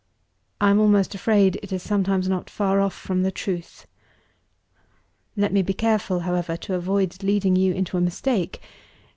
[0.59, 3.85] I am almost afraid it is sometimes not far off from the truth.
[5.37, 8.63] "Let me be careful, however, to avoid leading you into a mistake.